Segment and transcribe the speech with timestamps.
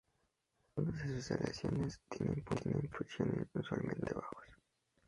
[0.77, 4.45] Algunas de sus aleaciones tienen puntos de fusión inusualmente bajos.